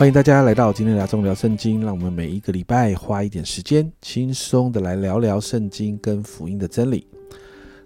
[0.00, 7.06] 欢迎大家来到今天的中聊圣经，让我们每一个礼拜花一点时间，轻松的来聊聊圣经跟福音的真理。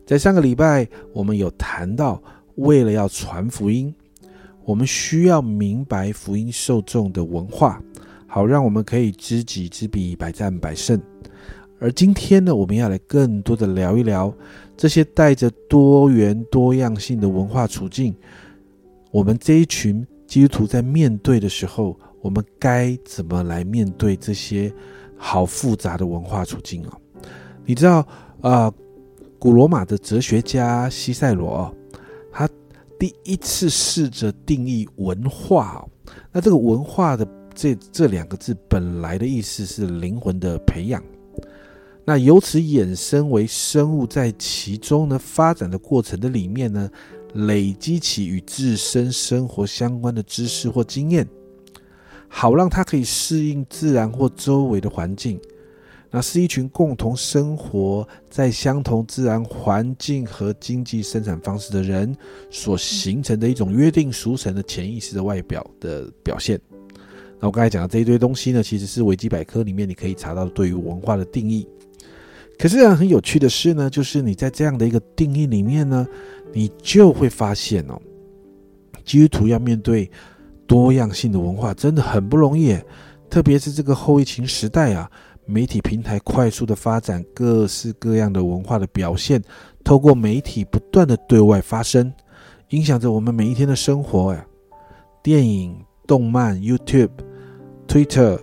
[0.06, 2.22] 在上个礼拜，我们有谈到，
[2.54, 3.92] 为了要传福音，
[4.64, 7.82] 我们需要明白福音受众的文化，
[8.28, 11.02] 好让我们可以知己知彼，百战百胜。
[11.80, 14.32] 而今天呢，我们要来更多的聊一聊
[14.76, 18.14] 这些带着多元多样性的文化处境，
[19.10, 20.06] 我们这一群。
[20.34, 24.74] 基督徒在面对的时候，我们该怎么来面对这些
[25.16, 26.98] 好复杂的文化处境啊？
[27.64, 28.04] 你知道，
[28.40, 28.74] 呃，
[29.38, 31.72] 古罗马的哲学家西塞罗，
[32.32, 32.48] 他
[32.98, 35.86] 第一次试着定义文化。
[36.32, 41.00] 那这个文化的这这两个字本来的意思是灵魂的培养，
[42.04, 46.90] 那由此衍生为生物在其中呢发展的过程的里面呢。
[47.34, 51.28] 累积起与自身生活相关的知识或经验，
[52.28, 55.40] 好让他可以适应自然或周围的环境。
[56.10, 62.16] 那是一群共同生活在相同自然环境和经济生产方式的人
[62.50, 66.60] 所形成的一种约定俗成的潜意识的外表的表现。
[67.40, 71.66] 那我刚才讲的这一堆东西呢，其实是维基百科里面你可以查到对于文化的定义。
[72.58, 76.06] 可是啊很有趣的是呢，就是你在这样的一个定义里面呢。
[76.56, 78.00] 你就会发现哦，
[79.04, 80.08] 基督徒要面对
[80.68, 82.78] 多样性的文化真的很不容易，
[83.28, 85.10] 特别是这个后疫情时代啊，
[85.46, 89.42] 媒体平台快速的发展，各式各样的文化的表现，
[89.82, 92.12] 透过媒体不断的对外发声，
[92.68, 94.46] 影响着我们每一天的生活呀。
[95.20, 95.76] 电影、
[96.06, 97.10] 动漫、YouTube、
[97.88, 98.38] Twitter、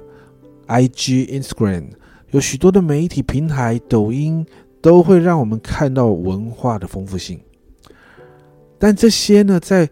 [0.68, 1.92] IG、Instagram，
[2.32, 4.46] 有许多的媒体平台，抖音
[4.82, 7.40] 都会让我们看到文化的丰富性。
[8.80, 9.88] 但这些呢，在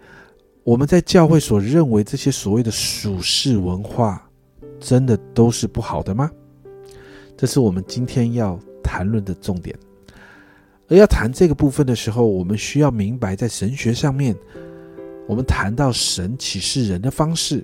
[0.64, 4.28] 我们在教会所认为这些所谓的属世文化，
[4.80, 6.32] 真的都是不好的吗？
[7.38, 9.78] 这是我们今天要谈论的重点。
[10.88, 14.36] 而要谈这个部分的时候，我们需要明白，在神学上面，
[15.28, 17.64] 我们谈到神启示人的方式，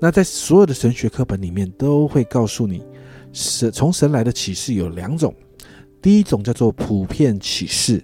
[0.00, 2.82] 那在所有的神学课本里面都会告诉你，
[3.32, 5.34] 神从神来的启示有两种，
[6.00, 8.02] 第一种叫做普遍启示。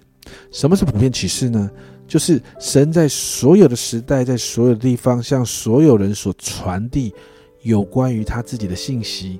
[0.51, 1.69] 什么是普遍启示呢？
[2.07, 7.13] 就是神在所有的时代，在所有地方，向所有人所传递
[7.61, 9.39] 有关于他自己的信息，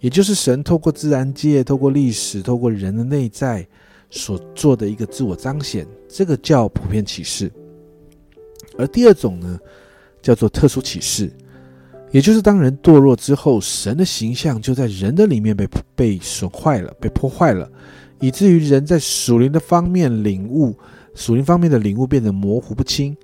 [0.00, 3.64] 也就是神透过自然界、透过历史、透过人的内在
[4.10, 7.52] 所做的一个自我彰显，这个叫普遍启示。
[8.76, 9.58] 而第二种呢，
[10.20, 11.30] 叫做特殊启示，
[12.16, 17.70] 也就是当人堕落之后，神的形象就在人的里面被被损坏了、被破坏了，
[18.20, 20.74] 以至于人在属灵的方面领悟。
[21.14, 23.14] 属灵方面的领悟变得模糊不清，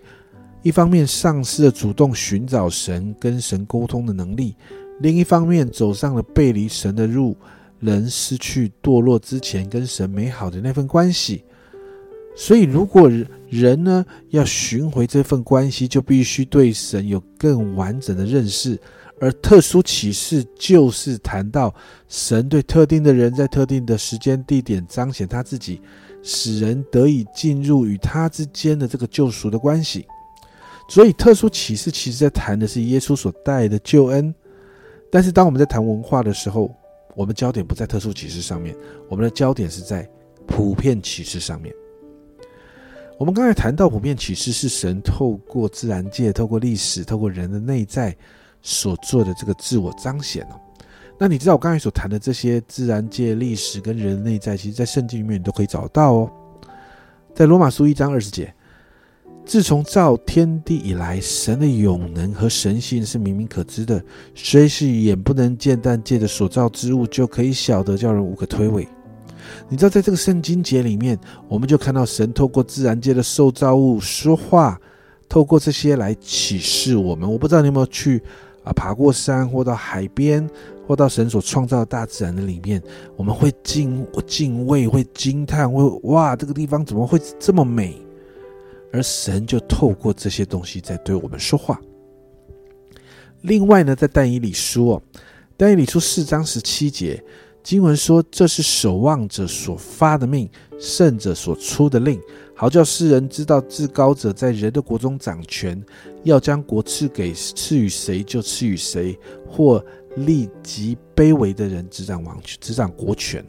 [0.63, 4.55] 一方面丧失了主动寻找神、跟神沟通的能力，
[5.01, 7.35] 另一方面走上了背离神的路，
[7.81, 11.43] 人失去堕落之前跟神美好的那份关系。
[12.37, 13.11] 所以，如果
[13.53, 18.81] 人呢要寻回这份关系，就必须对神有更完整的认识。
[19.21, 21.73] 而特殊启示就是谈到
[22.09, 25.81] 神对特定的人在特定的时间地点彰显他自己。
[26.25, 30.07] 使人得以进入与他之间的这个救赎的关系，
[30.89, 34.33] 所以特殊启示其实在谈的是耶稣所带的救恩。
[35.11, 36.73] 但是当我们在谈文化的时候，
[37.17, 38.73] 我们焦点不在特殊启示上面，
[39.09, 40.09] 我们的焦点是在
[40.47, 41.75] 普遍启示上面。
[43.23, 48.13] 我们刚才谈到普遍启示是神透过自然界、透过历史、透过人的内在
[48.63, 50.61] 所做的这个自我彰显哦。
[51.21, 56.31] 那你知道我刚才所谈的这些自然界、历史跟人的内在，其实，在圣经里面你都可以找到哦。
[57.33, 58.53] 在罗马书一章二十节，
[59.47, 64.05] 自从造天地以来，神的永能和神性是明明可知的，
[64.35, 68.85] 虽是眼不能见，但借着所造之物就可以晓得，叫人无可推诿。
[69.69, 71.19] 你知道，在这个圣经节里面，
[71.49, 74.81] 我们就看到神透过自然界的受造物说话，
[75.29, 77.31] 透过这些来启示我们。
[77.31, 78.23] 我不知道你有没有去
[78.65, 80.49] 啊，爬过山或到海边。
[80.85, 82.83] 或到神所创造的大自然的里面，
[83.17, 88.03] 我们会敬敬畏，会惊叹，会哇，这个地方怎么会这么美？
[88.93, 91.81] 而神就透过这些东西在对我们说话。
[93.43, 95.03] 另外呢，在但以理书哦，
[95.57, 97.23] 但以理书四章十七节
[97.63, 100.49] 经文说：“这是守望者所发的命，
[100.79, 102.21] 圣者所出的令，
[102.55, 105.83] 好叫世人知道至高者在人的国中掌权，
[106.25, 109.19] 要将国赐给赐予谁就赐予谁，
[109.49, 113.43] 或。”立即卑微的人执掌王权，执掌国权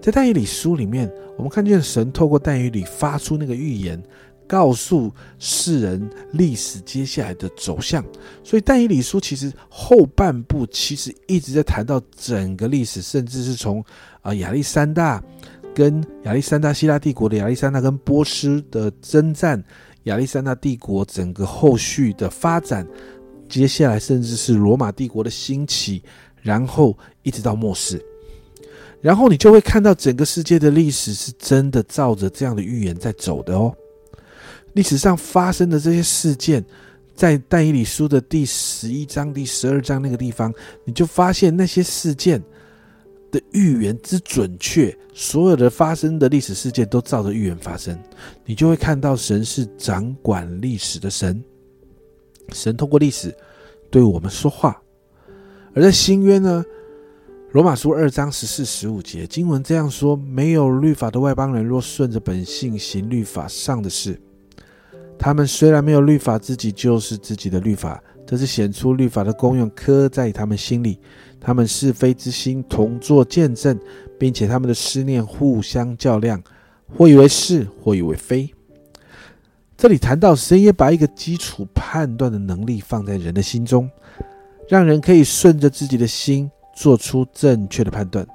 [0.00, 4.02] 在但以理书里面，我们看见神透过但以理发出那个预言，
[4.46, 8.04] 告诉世人历史接下来的走向。
[8.42, 13.84] 所以但以理书其实后半部其实一直在谈到整个历史，甚至是从
[14.22, 15.22] 啊亚历山大
[15.74, 19.62] 跟亚历山大希腊帝国的亚历山大跟波斯的征战，
[20.04, 22.86] 亚历山大帝国整个后续的发展，
[23.48, 26.02] 接下来甚至是罗马帝国的兴起，
[26.40, 28.00] 然后一直到末世。
[29.02, 33.72] 然后你就会看到整个世界的历史是真的照着这样的预言在走的哦。
[34.76, 36.62] 历史上发生的这些事件，
[37.14, 40.52] 在但以理书的第十一章、第十二章那个地方，
[40.84, 42.42] 你就发现那些事件
[43.32, 47.98] 的预言之准确，所有的发生的历史事件都照着预言发生。
[48.44, 51.42] 你就会看到神是掌管历史的神，
[52.52, 53.34] 神通过历史
[53.90, 54.78] 对我们说话。
[55.74, 56.62] 而在新约呢？
[57.52, 64.20] 罗马书二章十四、十五节经文这样说：没有律法的外邦人，若顺着本性行律法上的事，
[65.18, 68.02] 他们虽然没有律法，自己就是自己的律法。
[68.26, 70.98] 这是显出律法的功用，刻在他们心里。
[71.40, 73.78] 他们是非之心同作见证，
[74.18, 76.42] 并且他们的思念互相较量，
[76.96, 78.52] 或以为是，或以为非。
[79.76, 83.88] 这里谈到神也把一个基础判断的能力放在人的心中，
[84.68, 86.50] 让人可以顺着自己的心。
[86.78, 88.26] 做出正确的判断，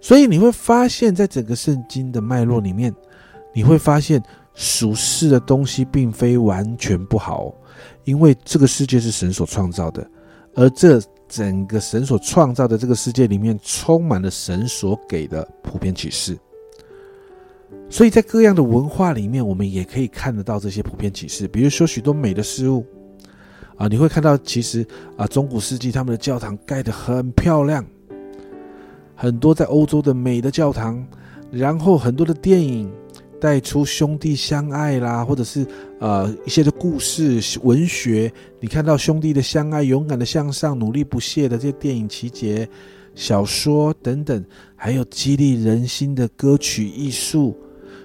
[0.00, 2.94] 所以你会发现在整个圣经的脉络里面，
[3.52, 4.22] 你会发现
[4.54, 7.54] 属世的东西并非完全不好，
[8.04, 10.06] 因为这个世界是神所创造的，
[10.54, 16.38] 而这整个神所创造的这个世界里面充满了神所给的普遍启示，
[17.88, 22.84] 所以在各样的文化里面，我们也可以看得到这些普遍启示，比如说许多美的事物。
[23.78, 27.84] 啊，你会看到，其实啊，中古世纪他们的教堂盖得很漂亮，
[29.16, 31.04] 很多在欧洲的美的教堂，
[31.50, 32.92] 然后很多的电影
[33.42, 35.66] 带出兄弟相爱啦，或者是
[35.98, 42.68] 呃一些的故事文学，你看到兄弟的相爱、勇敢的向上、努力不懈的这些电影情节、
[43.16, 44.44] 小说等等，
[44.76, 47.56] 还有激励人心的歌曲艺术，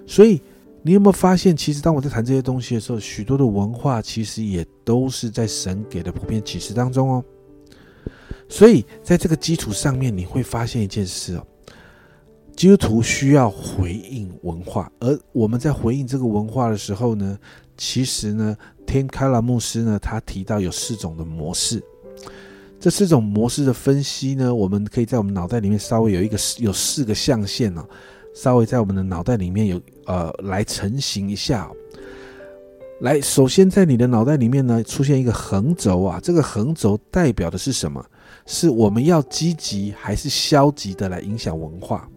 [0.07, 0.41] 所以。
[0.83, 7.25] 你有没有发现，其实当我在谈这些东西的时候，许多的文化其实也都是在神给的普遍启示当中哦。
[8.47, 11.45] 所以在这个基础上面，你会发现一件事哦：
[12.57, 17.37] 基督徒需要回应文化，而我们在回应这个文化的时候呢，
[17.77, 21.79] 其实呢，天开了牧师呢，他提到有四种的模式。
[22.79, 27.87] 这四种模式的分析呢，我们可以在我们脑袋里面稍微有一个有四个象限哦。
[28.33, 31.69] 稍微在我们的脑袋里面有呃来成型一下，
[33.01, 38.03] 来，首先在你的脑袋里面呢出现一个横轴啊，这个横轴代表的是什么？
[38.47, 42.09] 是我们要积极还是消极的来影响文化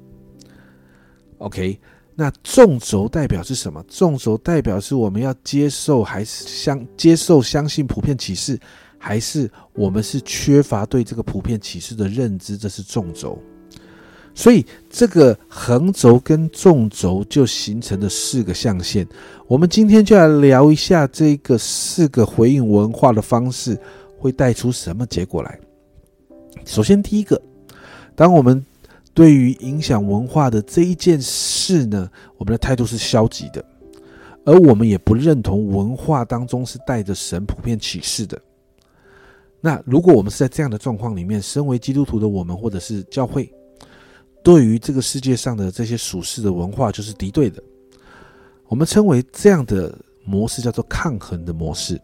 [1.40, 1.80] ？OK，
[2.14, 3.82] 那纵轴代表是什么？
[3.88, 8.58] 纵轴代表是我们要接受还是相接受相信普遍启示，
[8.98, 12.56] 还是我们是缺乏对这个普遍启示的认知？
[12.58, 13.38] 这是纵轴。
[14.32, 19.06] 所以，这个横轴跟纵轴就形成了四个象限。
[19.48, 23.76] 我们今天就来聊一下这个四个回应文化的方式
[24.18, 25.58] 会带出什么结果来。
[26.64, 27.40] 首先，第一个，
[28.14, 28.64] 当我们
[29.20, 33.62] 对于影响文化的这一件事呢，我们的态度是消极的，
[34.46, 38.40] 而我们也不认同文化当中是带着神普遍启示的。
[39.60, 43.52] 那如果我们是在这样的状况里面，身为基督徒的我们，或者是教会，
[44.42, 47.62] 对于这个世界上的这些属世的文化，就是敌对的。
[48.68, 52.00] 我们称为这样的模式叫做抗衡的模式。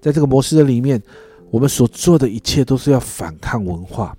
[0.00, 1.02] 在这个模式的里面，
[1.50, 4.16] 我们所做的一切都是要反抗文化。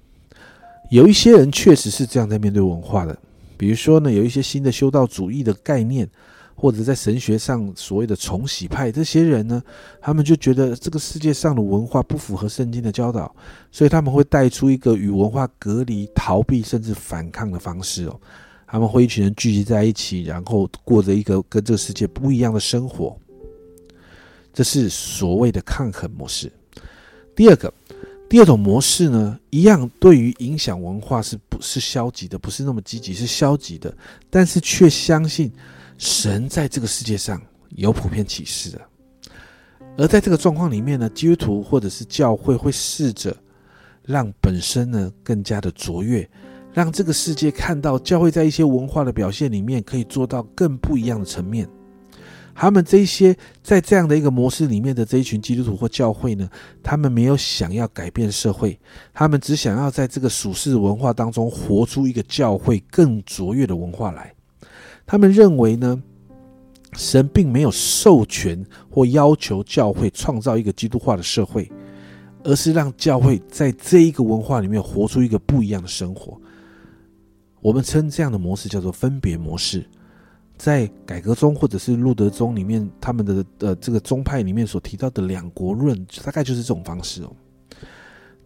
[0.91, 3.17] 有一些人确实是这样在面对文化的，
[3.57, 6.07] 比如说呢，有一些新的修道主义的概念。
[6.53, 9.59] 或者在神学上所谓的重洗派这些人呢，
[9.99, 13.35] 他们就觉得这个世界上的文化不符合圣经的教导，
[13.71, 18.19] 所以他们会带出一个与文化隔离、逃避甚至反抗的方式哦。
[18.67, 23.17] 他们会一群人聚集在一起，然后过着一个跟这个世界不一样的生活。
[24.53, 26.51] 这是所谓的抗衡模式。
[27.35, 27.73] 第二个，
[28.31, 32.39] 第二种模式呢，一样对于影响文化是不是消极的？
[32.39, 33.93] 不是那么积极，是消极的，
[34.29, 35.51] 但是却相信。
[35.97, 38.81] 神在这个世界上有普遍启示的，
[39.97, 43.35] 而在这个状况里面呢，基督徒或者是教会会试着
[44.01, 46.27] 让本身呢更加的卓越，
[46.71, 51.67] 让这个世界看到教会在一些文化的表现里面可以做到更不一样的层面。
[52.61, 56.47] 他们这些在这样的一个模式里面的这一群基督徒或教会呢，
[56.83, 58.79] 他们没有想要改变社会，
[59.15, 64.31] 他们只想要在这个属世文化当中活出一个教会更卓越的文化来。
[65.07, 66.03] 他们认为呢，
[66.93, 71.67] 神并没有授权或要求教会创造一个基督化的社会，
[72.43, 76.39] 而是让教会在这一个文化里面活出一个不一样的生活。
[77.59, 79.83] 我们称这样的模式叫做分别模式。
[80.63, 87.35] 在改革中或者是路德宗里面，他们的呃这个宗派里面所提到的两国论，大概就是这种方式哦。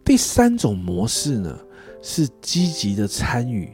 [0.06, 1.60] 第三种模式呢，
[2.02, 3.70] 是积极的参与，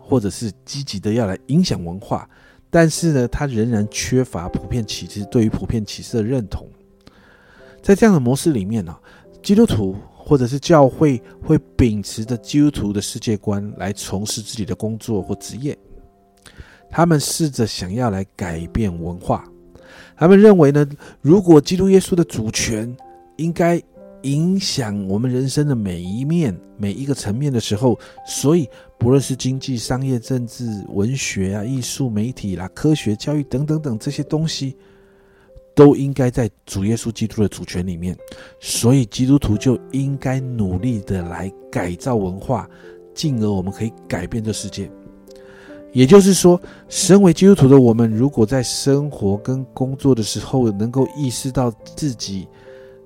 [0.00, 2.26] 或者是积极的要来影响文化，
[2.70, 6.66] 但是呢，它仍然缺乏普遍启示对于普遍启示的认同。
[7.82, 8.96] 在这样的模式里面呢，
[9.42, 15.76] 基督徒或者是教会会秉持着基督徒的世界观来从事自己的工作或职业。
[16.96, 19.44] 他们试着想要来改变文化，
[20.16, 20.88] 他们认为呢，
[21.20, 22.96] 如果基督耶稣的主权
[23.34, 23.82] 应该
[24.22, 34.76] 影响我们人生的每一面、每一个层面的时候，所以不论是经济、商业、政治、文学啊、艺术、媒体啦、科学、教育等等等这些东西，
[35.74, 38.16] 都应该在主耶稣基督的主权里面，
[38.60, 42.70] 所以基督徒就应该努力的来改造文化，
[43.12, 44.88] 进而我们可以改变这世界。
[45.94, 52.48] 也就是说，身为基督徒的我们，如果在生活跟工作的时候能够意识到自己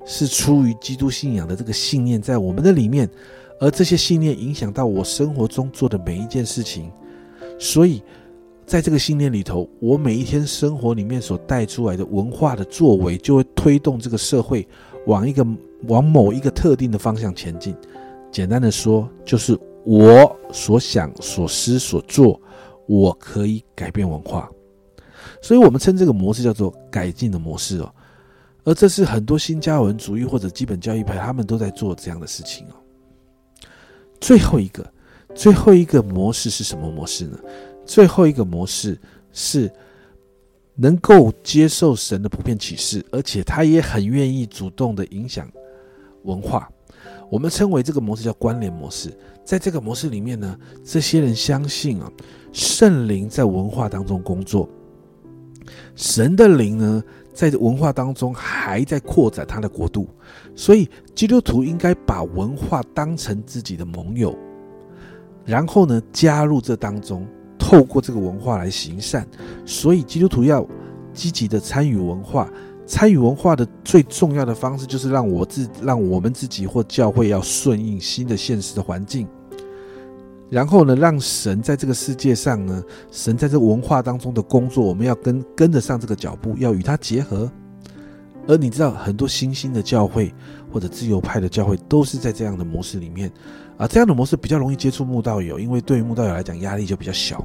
[0.07, 3.07] 是出于基督信仰的这个信念在我们的里面，
[3.61, 6.91] 而这些信念影响到我生活中做的每一件事情，
[7.59, 8.03] 所以
[8.65, 14.67] 在这个信念里头，我每一天生活里面所带出来的文化的作为，就会推动这个社会
[15.07, 15.47] 往一个
[15.89, 17.77] 往某一个特定的方向前进。
[18.33, 22.41] 简单的说，就是我所想、所思、所做。
[22.89, 24.51] 我可以改变文化，
[25.43, 27.95] 所以我们称这个模式叫做改进的模式哦。
[28.65, 32.75] 而这是很多新加文主义或者基本教义派他们都在做这样的事情哦。
[34.19, 34.91] 最后一个，
[35.35, 37.39] 最后一个模式是什么模式呢？
[37.85, 38.99] 最后一个模式
[39.33, 39.71] 是
[40.75, 45.47] 能够接受神的普遍启示，而且他也很愿意主动的影响
[46.23, 46.71] 文化。
[47.31, 49.15] 我们称为这个模式叫关联模式。
[49.45, 52.11] 在这个模式里面呢，这些人相信啊。
[52.53, 54.69] 圣灵在文化当中工作，
[55.95, 57.03] 神的灵呢，
[57.33, 60.09] 在文化当中还在扩展他的国度，
[60.55, 64.37] 所以基督徒应该把文化当成自己的盟友，
[65.45, 67.27] 然后呢，加入这当中，
[67.59, 69.27] 透过这个文化来行善。
[69.65, 70.67] 所以基督徒要
[71.13, 72.51] 积极的参与文化，
[72.87, 79.29] 参与文化的最重要的方式，就是让我自让我们自己或教会要顺应新的现实的环境。
[80.51, 87.51] 然后呢，让神在这个世界上呢，神在这文化当中的工作，我们要跟跟得上这个脚步，要与他结合。
[88.47, 90.35] 而你知道，很多新兴的教会
[90.73, 93.31] 或者自由派的教会都是在这样的模式里面
[93.77, 97.45] 啊，这样的模式比较容易接触慕道友，因为对于慕道友来讲，压力就比较小。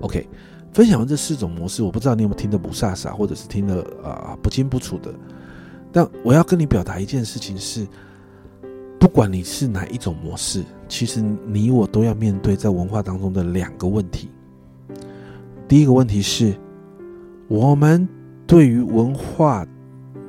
[0.00, 0.26] OK，
[0.72, 5.12] 分享完这四种模式，我不知道你有没有听得不飒飒，或者是听得啊不清不楚的。
[5.92, 7.86] 但我要跟你表达一件事情是。
[9.00, 14.28] 不管你是哪一种模式，其实你我都要面对在文化当中的两个问题。
[15.66, 16.54] 第一个问题是，
[17.48, 18.06] 我们
[18.46, 19.66] 对于文化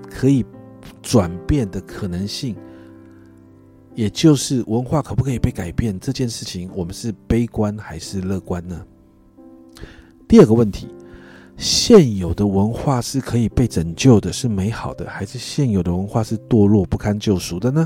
[0.10, 0.46] 可以
[1.02, 2.56] 转变的可能性，
[3.94, 8.86] 也就是文化可不可以被改变这件事情，我们是悲观还是乐观呢？
[10.30, 10.88] 第二个问题，
[11.58, 17.86] 现有的文化是可以被拯救的，是美好的，还是现有的文化是堕落不堪救赎的呢？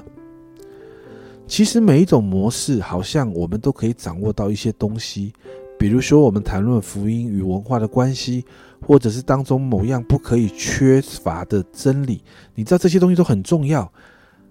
[1.48, 5.32] 其实每一种模式，好像我们都可以掌握到一些东西，
[5.78, 8.44] 比如说我们谈论福音与文化的关系，
[8.82, 12.22] 或者是当中某样不可以缺乏的真理。
[12.56, 13.90] 你知道这些东西都很重要，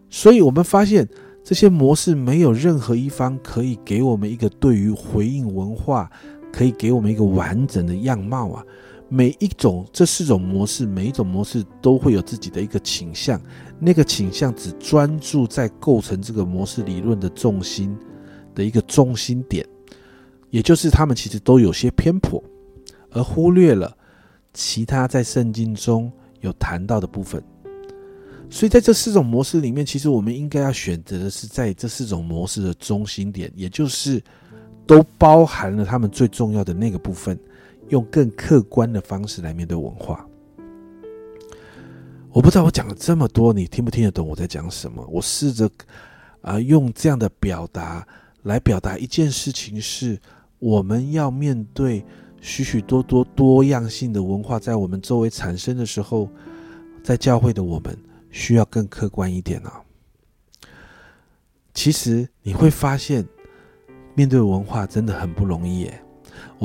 [0.09, 1.07] 所以我们发现
[1.43, 6.11] 这些模式没有任何一方可以给我们一个对于回应文化，
[6.53, 8.65] 可以给我们一个完整的样貌啊。
[9.15, 13.41] 每一种这四种模式，每一种模式都会有自己的一个倾向，
[13.79, 17.97] 那个倾向只专注在构成这个模式理论的重心
[18.57, 19.65] 的一个中心点，
[20.51, 22.43] 也就是他们其实都有些偏颇，
[23.13, 23.97] 而忽略了
[24.53, 27.41] 其他在圣经中有谈到的部分。
[28.51, 34.21] 所以在这四种模式里面，其实我们应该要选择的是在这四种模式的中心点，也就是
[34.89, 37.39] 都包含了他们最重要的那个部分。
[37.95, 40.29] 用更客观的方式来面对文化。
[42.33, 45.07] 我不知道我讲了这么多，你听不听得懂我在讲什么？
[45.09, 45.71] 我试着
[46.41, 48.05] 啊，用这样的表达
[48.43, 50.21] 来表达一件事情：是
[50.59, 52.05] 我们要面对
[52.41, 56.29] 许许多多多样性的文化在我们周围产生的时候，
[57.05, 57.97] 在教会的我们
[58.33, 59.81] 需要更客观一点啊。
[61.73, 63.25] 其实你会发现，
[64.17, 66.04] 面对文化真的很不容易耶。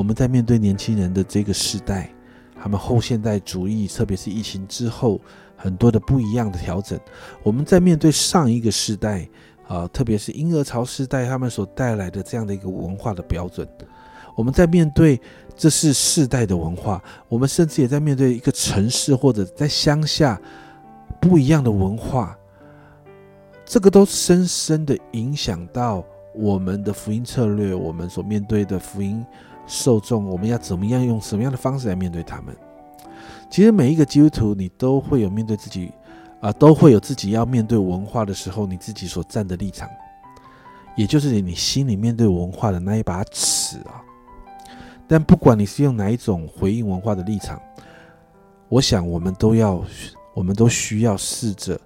[0.00, 2.10] 我们在面对年轻人的这个时代，
[2.58, 5.20] 他们后现代主义，特别是疫情之后，
[5.54, 6.98] 很多的不一样的调整。
[7.42, 9.28] 我们在面对上一个时代
[9.68, 13.68] 啊，特别是婴儿潮时代，他们所带来的这样的一个文化的标准，
[14.34, 15.20] 我们在面对
[15.54, 20.40] 这是世代的文化，我们甚至也在面对一个城市或者在乡下
[21.20, 22.34] 不一样的文化，
[23.66, 26.02] 这个都深深的影响到
[26.34, 29.22] 我们的福音策略，我们所面对的福音。
[29.70, 32.54] 受众，我们要怎么样用什么样的方式来面对他们？
[33.48, 35.92] 其实每一个基督徒，你都会有面对自己
[36.40, 39.88] 啊，都会有自己要面对文化的时候，你自己所站的立场，
[40.96, 44.02] 也就是你心里面对文化的那一把尺啊。
[45.06, 47.60] 但不管你是用哪一种回应文化的立场，
[48.68, 49.84] 我想我们都要，
[50.34, 51.80] 我们都需要试着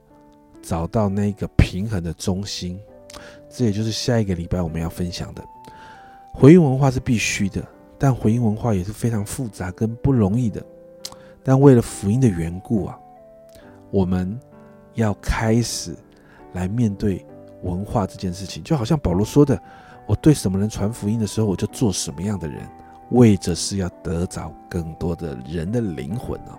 [0.62, 2.78] 找到那个平衡的中心。
[3.50, 5.42] 这也就是下一个礼拜我们要分享的
[6.32, 7.64] 回应文化是必须的。
[8.04, 10.62] 但回应文化也是非常复杂跟不容易的，
[11.42, 12.98] 但为了福音的缘故啊，
[13.90, 14.38] 我们
[14.92, 15.96] 要开始
[16.52, 17.24] 来面对
[17.62, 19.58] 文化这件事情，就好像保罗说的
[20.04, 22.60] ：“我对什么人传福音的时候，我就做什么样的人，
[23.12, 26.58] 为着是要得着更多的人的灵魂啊。”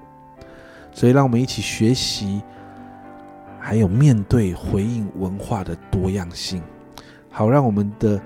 [0.91, 2.41] 所以，让我们一起学习，
[3.59, 6.59] 还有面对回应文化的多样性，
[7.29, 8.19] 好让我们的。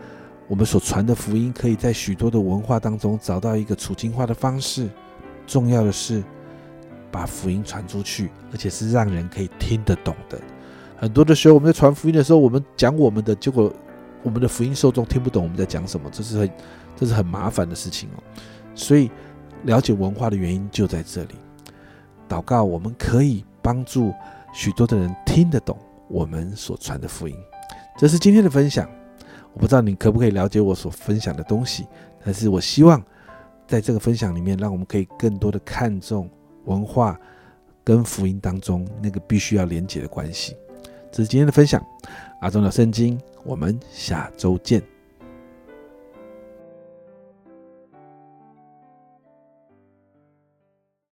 [0.49, 4.89] 我们所传的福音，可以在许多的文化当中找到一个处境化的方式。
[5.45, 6.23] 重要的是，
[7.11, 10.41] 把福音传出去，而且是让人可以听得懂的。
[10.97, 13.71] 很多的时候，我们在传福音的时候，我们讲我们的，结果
[14.23, 16.51] 我们的福音受众听不懂我们在讲什么，这是很
[16.95, 18.23] 这是很麻烦的事情哦。
[18.73, 19.11] 所以，
[19.65, 21.35] 了解文化的原因就在这里。
[22.27, 24.11] 祷告，我们可以帮助
[24.51, 27.35] 许多的人听得懂我们所传的福音。
[27.99, 28.89] 这是今天的分享。
[29.53, 31.87] 我不知道你可不可以了解我所分享的东西，
[32.23, 33.03] 但是我希望
[33.67, 36.29] 在这个分享里面，让我们可以更多的看重
[36.65, 37.19] 文化
[37.83, 40.55] 跟福音当中那个必须要连接的关系。
[41.11, 41.83] 这是今天的分享，
[42.41, 44.98] 阿忠的圣经，我们下周见。